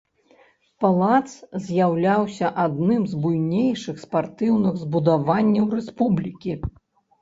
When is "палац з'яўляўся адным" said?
0.85-3.05